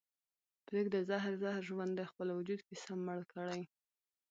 پرېږده 0.67 0.99
زهر 1.09 1.33
زهر 1.43 1.61
ژوند 1.69 1.91
دې 1.97 2.05
خپل 2.11 2.27
وجود 2.37 2.59
کې 2.67 2.75
سم 2.83 2.99
مړ 3.07 3.19
کړي 3.33 3.61